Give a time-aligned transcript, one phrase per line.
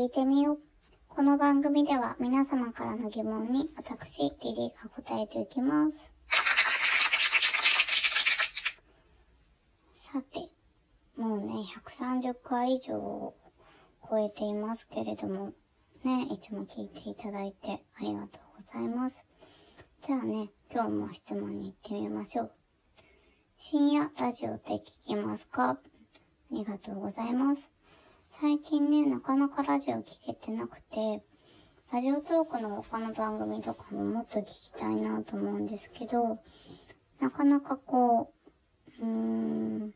[0.00, 0.58] 聞いてみよう。
[1.10, 6.10] この番組では皆様からの疑問に私、リリーが答えていきます。
[9.96, 10.48] さて、
[11.20, 11.52] もうね、
[11.86, 13.34] 130回以上を
[14.08, 15.52] 超えていますけれども、
[16.02, 19.22] ね、いつも聞いていただいてありがとうございます。
[20.00, 22.52] じゃあね、今日も質問に行ってみましょう。
[23.58, 25.72] 深夜ラジオって聞きますか？
[25.72, 25.78] あ
[26.50, 27.70] りがとうございます。
[28.40, 31.22] 最近ね、なかなかラジオ聞けてなくて、
[31.92, 36.38] ラジオトークの他の番組とかももっと聞きたいなと思うんですけど、
[37.20, 38.32] なかなかこ
[38.98, 39.94] う、うーん、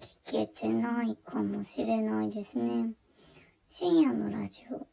[0.00, 2.90] 聞けてないかもしれないですね。
[3.68, 4.84] 深夜のラジオ。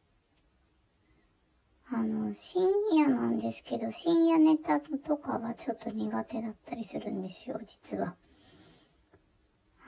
[1.91, 8.15] あの、深夜なんですけど、深夜ネタとかはちょっと苦手だったりするんですよ、実は。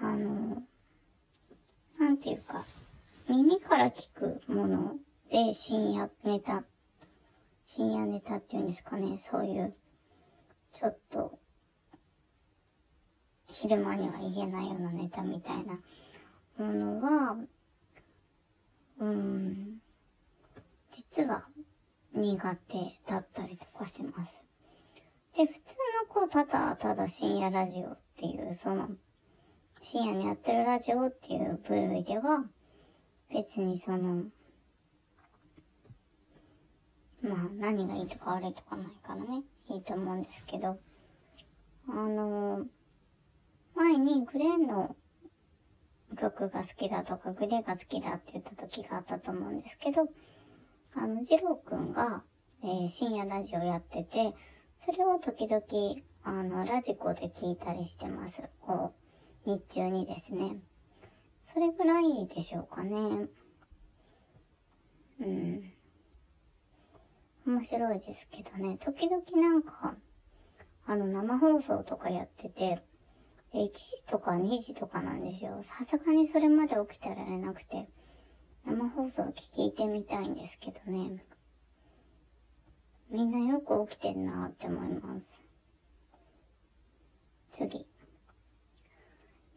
[0.02, 0.64] あの、
[2.02, 2.64] なんていうか、
[3.28, 4.96] 耳から聞くもの
[5.30, 6.64] で深夜ネタ、
[7.66, 9.74] 深夜ネタっていうんですかね、そういう、
[10.74, 11.40] ちょっと、
[13.52, 15.80] 昼間には言えないようなネタみたいな
[16.58, 17.38] ものは、
[19.00, 19.82] うん、
[20.92, 21.46] 実は
[22.14, 24.46] 苦手だったりとかします。
[25.36, 25.76] で、普通
[26.08, 28.90] のこう、ただただ深夜ラジオっていう、その、
[29.84, 32.46] 深夜にやってるラジオっていう部類では、
[33.34, 34.26] 別にその、
[37.24, 40.78] まあ何がいいとか悪いとかないからね、いいと思うんですけど、
[41.90, 42.66] あの、
[43.76, 44.96] 前にグレーの
[46.16, 50.08] 曲が好きだとか、グレーが好きだって言った時があったと思うんですけど、
[50.94, 52.24] あの、ジローくんが、
[52.64, 54.34] えー深夜ラジオやってて、
[54.78, 55.64] それを時々、
[56.24, 58.44] あの、ラジコで聞いたりしてます。
[58.60, 58.94] こ、
[59.46, 60.58] 日中にですね。
[61.42, 63.28] それぐらいでしょうかね。
[65.20, 65.74] うん。
[67.48, 68.78] 面白いですけどね。
[68.78, 69.96] 時々なんか、
[70.86, 72.84] あの、生放送とかやってて、
[73.54, 75.60] 1時とか2時とかなんですよ。
[75.64, 77.90] さすがにそれまで起きてられなくて、
[78.66, 81.26] 生放送聞いてみたいんですけどね。
[83.10, 85.26] みんなよく起きてんなって思います。
[87.52, 87.91] 次。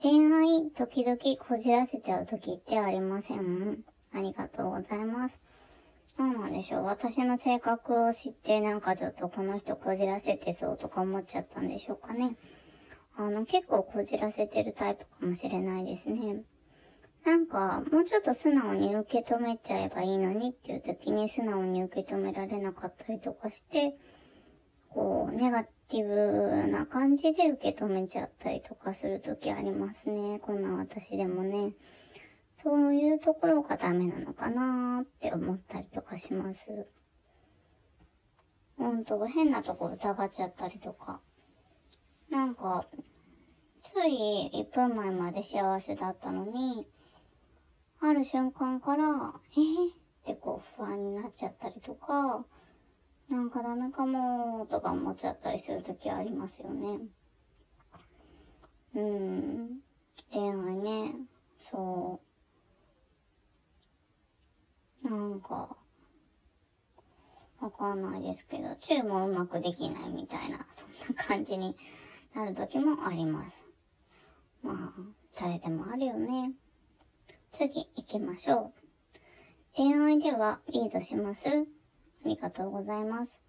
[0.05, 3.79] 恋愛、時々こじらせちゃう時ってありません？
[4.13, 5.41] ありがとうございます。
[6.15, 6.85] そうなんでしょう。
[6.85, 12.37] 私の性格を知ってなんかちょっとこの人こじらせてそうとか思っちゃったんでしょうかね。
[13.17, 16.43] あの、結構こじらせてるタイプかもしれないですね。
[17.25, 23.97] なんか、もうちょっと素直に受け止めちゃえばいいのにっていう時に素直に受け止められなかったりとかして、
[24.91, 30.39] こう、ネガティブな感じで受け止めちゃったりとかする時ありますね。
[30.41, 31.75] こんな私でもね。
[32.57, 36.87] そういうところがダメなのかなーって思ったりとかします。
[38.79, 41.21] ほんと、変なとこ疑っちゃったりとか。
[42.31, 42.87] なんか、
[43.81, 46.89] つい1分前まで幸せだったのに、
[48.01, 49.05] ある瞬間から、
[49.53, 52.47] えー、ってこう不安になっちゃったりとか、
[53.29, 57.01] なんかダメかもとか思っちゃったりするときありますよね。
[58.95, 59.81] うん。
[60.31, 61.15] 恋愛ね。
[61.59, 62.21] そ
[65.05, 65.09] う。
[65.09, 65.77] なんか、
[67.61, 71.77] わかんないですけど、チューもうまくできないみたいな、そんな感じに
[72.35, 73.65] なる時もあります。
[74.63, 75.01] まあ、
[75.41, 76.53] 誰でもあるよね。
[77.51, 78.85] 次行きましょう。
[79.77, 81.49] 恋愛ではリードします
[82.25, 83.41] ありがとうございます。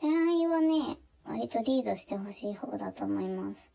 [0.00, 3.70] 恋愛はね、割とリードしてほしい方だと思います。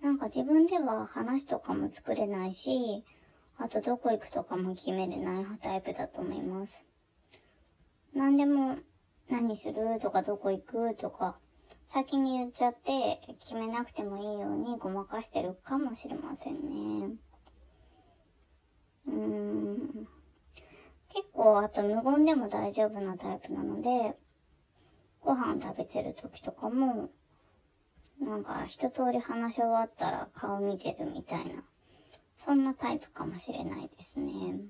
[0.00, 3.04] なんか自分では話とかも作れないし、
[3.58, 6.86] あとどこ行くとかも決めれないタイプだと思います。
[8.14, 8.76] 何でも
[9.30, 11.38] 何するとかどこ行くとか、
[11.88, 17.16] 先に言っちゃって決めなくてもいいようにごまかしてるかもしれませんね。
[19.06, 20.08] うーん。
[21.14, 24.16] 結構、あと無言でも大丈夫なタイプなので、
[25.20, 27.10] ご飯食べてる時とかも、
[28.20, 31.62] なんか一通り話し終わったら顔見てるみたいな、
[32.44, 34.60] そんなタイプかもしれないですね。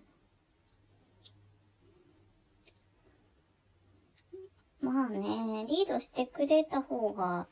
[4.81, 7.47] まあね、リードしてくれた方が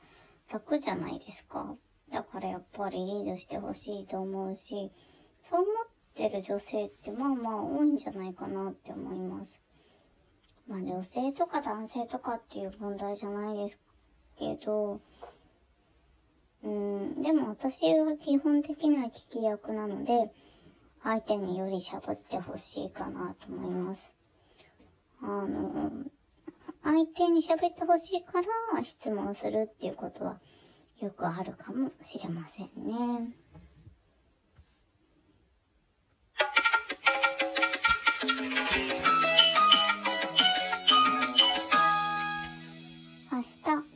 [0.53, 1.77] 楽じゃないですか。
[2.11, 4.91] だからやっぱりリードしてほしいと思うし、
[5.49, 5.87] そう思っ
[6.21, 9.59] てる女性ってまあまあ多いんじゃないかなって思います。
[10.69, 13.81] まあ女性とか男性とかっていう問題じゃないです
[14.39, 15.01] けど、
[16.63, 20.31] うん、でも私は基本的には聞き役なので、
[21.03, 24.13] 相手により喋ってほしいかなと思います。
[25.23, 25.91] あの、
[26.83, 28.43] 相手に喋ってほしいか
[28.75, 30.39] ら質問するっていうことは
[31.01, 33.33] よくあるかもしれませんね。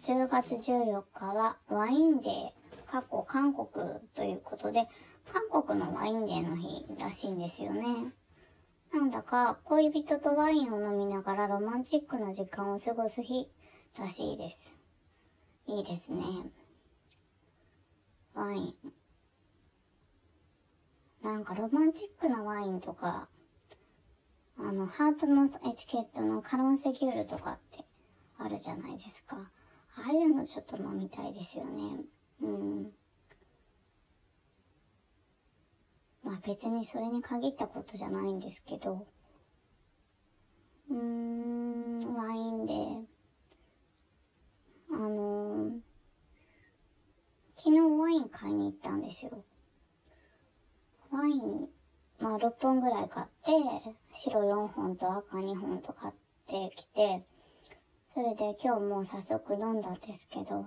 [0.07, 3.67] 10月14日はワインデー、過去韓国
[4.15, 4.87] ということで、
[5.33, 8.13] 韓国のワインデーの日らしいんですよね。
[8.93, 13.49] なんだか恋人とワインを飲みながらロマンチックな時間を過ごす日
[13.99, 14.77] らしいです。
[15.67, 16.23] いいですね。
[18.35, 18.75] ワイン。
[21.23, 23.29] なんかロマンチックなワインとか、
[24.57, 27.85] あの、ハートのエチケットのカロンセギュールとかって
[28.39, 29.51] あるじゃないですか。
[29.97, 32.05] ああいうのちょっと飲みたいですよね。
[32.43, 32.93] うん。
[36.23, 39.07] まあ別にそれに限ったことじゃないんですけど、
[40.91, 42.75] うーん、ワインで、
[44.93, 45.81] あのー
[47.57, 49.45] 昨日ワイン買いに行ったんですよ。
[51.11, 51.69] ワイン、
[52.21, 53.53] まあ6本ぐらい買って、
[54.13, 56.15] 白4本と赤2本と買っ
[56.47, 57.25] てきて、
[58.15, 60.67] それで今日も早速飲んだんですけど、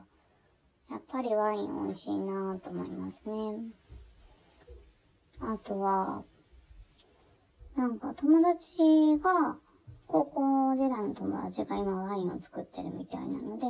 [0.89, 3.33] やっぱりワイン美味しいなぁと思いますね。
[5.39, 6.23] あとは、
[7.75, 8.77] なんか友達
[9.21, 9.57] が、
[10.07, 13.65] 高校時代の友達が今ワインを作ってるみたいなので、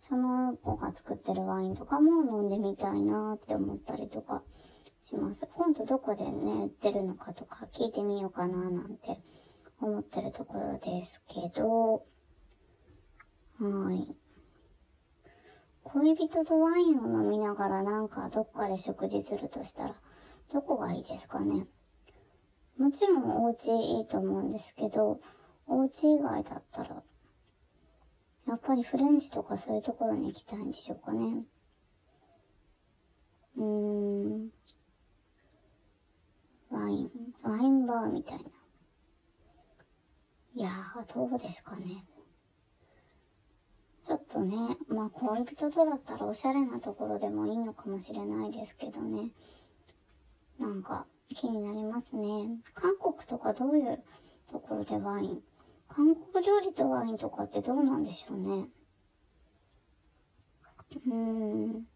[0.00, 4.42] その子が作ってるワインとかも飲んでみたいなって思ったりとか
[5.08, 5.48] します。
[5.54, 9.18] 今度どこでね、売ってるのかとか聞いてみようかななんて
[9.80, 12.04] 思ってるところですけど、
[13.58, 14.14] はい。
[15.82, 19.94] 恋人とワインを飲みながらなんかどっかで食事するとしたら、
[20.52, 21.66] どこがいいですかね。
[22.76, 25.20] もちろんお家いいと思うんですけど、
[25.66, 27.02] お家以外だったら
[28.46, 31.44] やっぱりフレンチとかそういうところに行きたいんでしょうかね。
[33.56, 34.57] うーん。
[36.70, 37.10] ワイン、
[37.42, 38.44] ワインバーみたいな。
[40.54, 42.04] いやー、どうですかね。
[44.06, 44.56] ちょっとね、
[44.88, 49.30] まあ恋人とだったらおしゃれなところでもいいのかもしれないですけどね。
[50.58, 52.26] なんか気になりますね。
[52.74, 54.02] 韓国とかどういう
[54.50, 55.42] ところでワイン？
[55.88, 58.68] 韓国料理とワインとかってどうなんでしょうね。
[61.06, 61.86] うーん。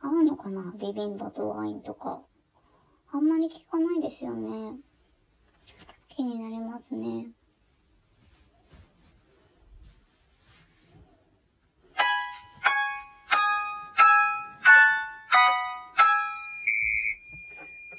[0.00, 0.72] 合うのかな？
[0.78, 2.22] ビビンバとワインとか。
[3.12, 4.78] あんまり聞かないですよね。
[6.08, 7.26] 気になりますね。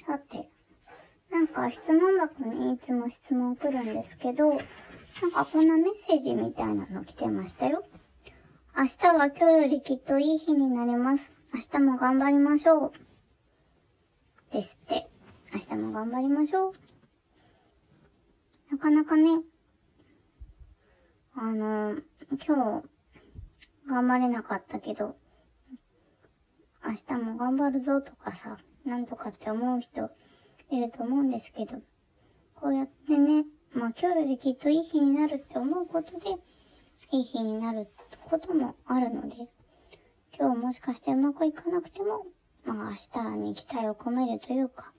[0.07, 0.49] さて、
[1.29, 7.83] なんか質問箱にいつも質問来るんですけど、なんかこんなメッセージみたいなの来てましたよ。
[8.77, 11.31] 明日は今日よりきっといい日になります。
[11.53, 13.10] 明日も頑張りましょう。
[14.51, 15.07] ですって。
[15.53, 16.73] 明日も頑張りましょう。
[18.69, 19.41] なかなかね、
[21.35, 21.95] あの、
[22.45, 22.83] 今日、
[23.87, 25.15] 頑張れなかったけど、
[26.85, 30.09] 明日も頑張るぞとかさ、なんとかって思う人
[30.69, 31.77] いると思うんですけど、
[32.55, 36.31] こうやってね、まあ今日よりきっといい日になるって思うことで、
[37.11, 37.87] いい日になる
[38.29, 39.47] こともあるので、
[40.37, 42.25] 今日もしかしてうまくいかなくても、
[42.65, 44.93] まあ明日に期待を込めるというか、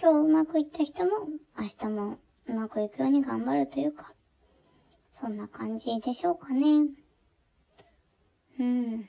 [0.00, 1.10] 今日うまくいった人も
[1.58, 2.18] 明日も
[2.48, 4.12] うまくいくように頑張るというか、
[5.10, 6.88] そんな感じでしょうかね。
[8.58, 9.08] うん。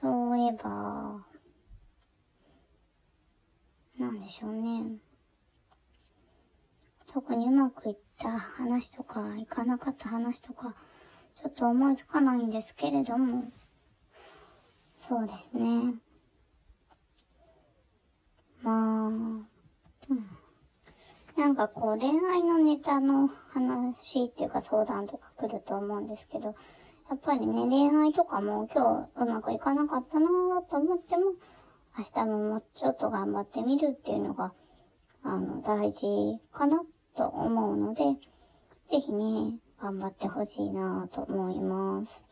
[0.00, 1.24] そういえば、
[3.98, 4.98] なんでしょうね。
[7.08, 10.74] 特にうまくいった話とか、いかなかった話とか、
[11.34, 13.50] ちょっと思いつかないんですけれども、
[14.98, 15.94] そうですね。
[18.62, 19.46] まあ、うん。
[21.36, 26.56] なんかこう恋愛のネタの話っていうか相談とか来ると思うんですけど、
[27.08, 30.28] やっぱりね、恋愛とかも今日うまくいかなかったな
[30.68, 31.32] と思っても、
[31.96, 34.52] 明日ももうちょっと頑張ってみるっていうのが、
[35.22, 36.06] あの、大事
[36.52, 36.82] かな
[37.16, 38.04] と思うので、
[38.90, 42.22] ぜひね、頑張ってほしいなと思います。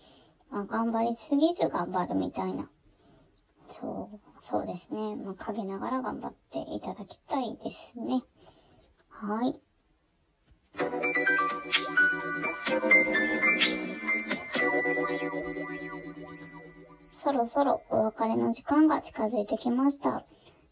[0.56, 2.70] まあ、頑張りすぎず頑張るみたいな。
[3.68, 5.14] そう、そうですね。
[5.14, 8.22] まあ、陰ながら頑張っていただきたいですね。
[9.10, 9.60] はい。
[17.12, 20.24] そろそろお別れの時間が近づいてきました。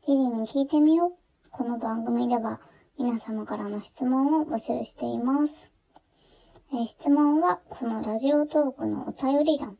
[0.09, 1.50] リリーに聞いてみよう。
[1.50, 2.59] この番組では
[2.99, 5.74] 皆様からの質問を募集しています。
[6.76, 9.78] え、質問はこのラジオトークのお便り欄、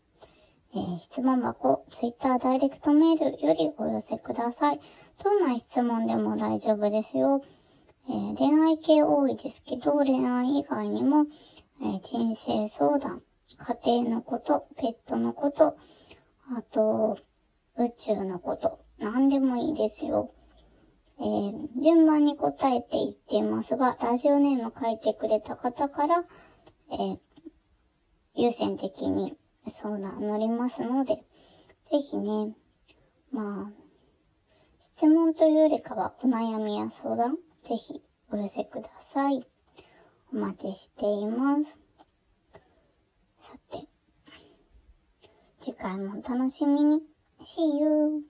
[0.77, 4.81] え、質問箱、ツイッターダイレクトメールよりお寄せください。
[5.23, 7.43] どんな質問でも大丈夫ですよ。
[8.09, 11.27] えー、恋愛系多いですけど、恋愛以外にも、
[11.83, 13.23] えー、人生相談、
[13.83, 15.77] 家庭のこと、ペットのこと、
[16.57, 17.19] あと、
[17.77, 20.31] 宇宙のこと、何でもいいですよ。
[21.19, 26.25] えー、順番に答えていっていますが、ラジオネーム書いてくれた方から、
[26.91, 27.19] えー、
[28.35, 29.37] 優先的に
[29.67, 31.17] 相談乗りますので、
[31.91, 32.55] ぜひね、
[33.31, 33.85] まあ、
[34.79, 39.47] 質問というよりかはお悩みや相談、ぜひお寄せください。
[40.33, 41.79] お待ちしています。
[43.43, 43.87] さて、
[45.61, 47.03] 次回もお楽しみに。
[47.41, 48.25] See you!